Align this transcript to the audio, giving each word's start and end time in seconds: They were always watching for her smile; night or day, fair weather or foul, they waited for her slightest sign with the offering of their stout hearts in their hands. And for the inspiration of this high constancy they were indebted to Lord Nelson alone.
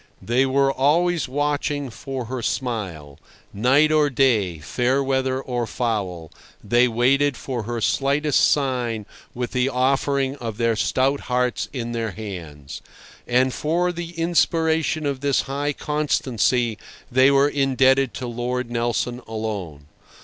They 0.19 0.47
were 0.47 0.73
always 0.73 1.29
watching 1.29 1.91
for 1.91 2.25
her 2.25 2.41
smile; 2.41 3.19
night 3.53 3.91
or 3.91 4.09
day, 4.09 4.57
fair 4.57 5.03
weather 5.03 5.39
or 5.39 5.67
foul, 5.67 6.31
they 6.63 6.87
waited 6.87 7.37
for 7.37 7.61
her 7.61 7.79
slightest 7.81 8.49
sign 8.49 9.05
with 9.35 9.51
the 9.51 9.69
offering 9.69 10.37
of 10.37 10.57
their 10.57 10.75
stout 10.75 11.19
hearts 11.19 11.69
in 11.71 11.91
their 11.91 12.13
hands. 12.13 12.81
And 13.27 13.53
for 13.53 13.91
the 13.91 14.17
inspiration 14.17 15.05
of 15.05 15.19
this 15.19 15.41
high 15.41 15.71
constancy 15.71 16.79
they 17.11 17.29
were 17.29 17.47
indebted 17.47 18.15
to 18.15 18.27
Lord 18.27 18.71
Nelson 18.71 19.21
alone. 19.27 19.85